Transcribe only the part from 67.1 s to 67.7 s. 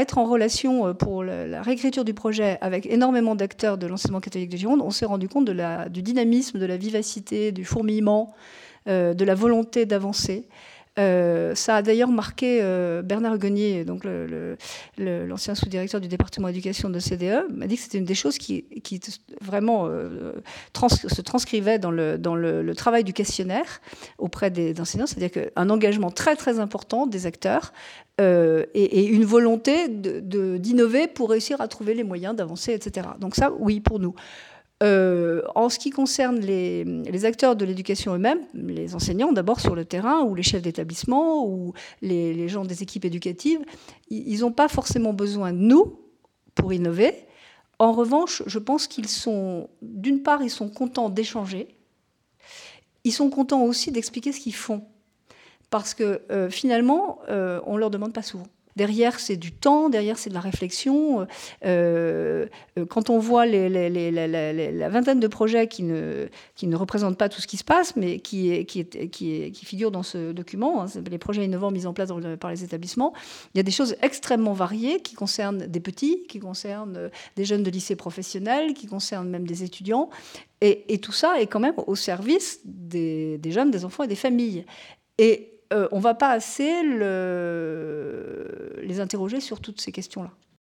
pas tout ce qui se